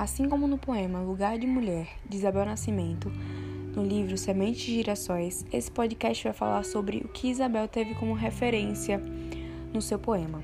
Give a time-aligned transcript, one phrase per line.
[0.00, 3.12] Assim como no poema Lugar de Mulher, de Isabel Nascimento,
[3.76, 8.14] no livro Sementes de Girassóis, esse podcast vai falar sobre o que Isabel teve como
[8.14, 8.98] referência
[9.74, 10.42] no seu poema.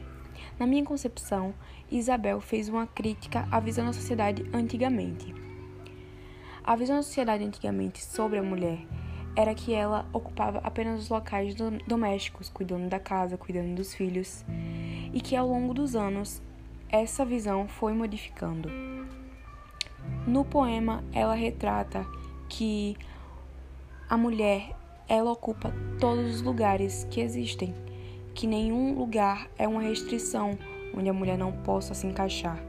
[0.58, 1.54] Na minha concepção,
[1.90, 5.34] Isabel fez uma crítica à visão da sociedade antigamente.
[6.62, 8.80] A visão da sociedade antigamente sobre a mulher
[9.34, 11.54] era que ela ocupava apenas os locais
[11.86, 14.45] domésticos, cuidando da casa, cuidando dos filhos,
[15.14, 16.42] e que ao longo dos anos
[16.91, 18.68] essa visão foi modificando.
[20.26, 22.04] No poema, ela retrata
[22.48, 22.96] que
[24.10, 24.76] a mulher
[25.08, 27.72] ela ocupa todos os lugares que existem,
[28.34, 30.58] que nenhum lugar é uma restrição
[30.92, 32.60] onde a mulher não possa se encaixar.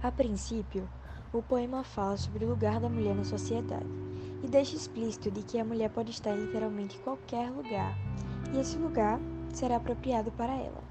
[0.00, 0.88] A princípio,
[1.38, 3.86] o poema fala sobre o lugar da mulher na sociedade
[4.42, 7.98] e deixa explícito de que a mulher pode estar em literalmente qualquer lugar
[8.52, 9.18] e esse lugar
[9.52, 10.82] será apropriado para ela.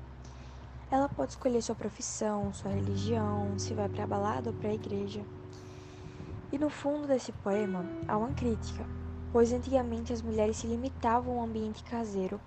[0.92, 4.74] Ela pode escolher sua profissão, sua religião, se vai para a balada ou para a
[4.74, 5.22] igreja.
[6.52, 8.86] E no fundo desse poema há uma crítica,
[9.32, 12.40] pois antigamente as mulheres se limitavam ao ambiente caseiro,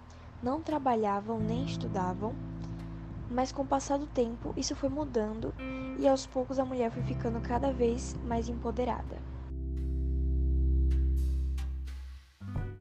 [0.42, 2.34] não trabalhavam nem estudavam
[3.30, 5.54] mas com o passar do tempo, isso foi mudando
[5.98, 9.35] e aos poucos a mulher foi ficando cada vez mais empoderada.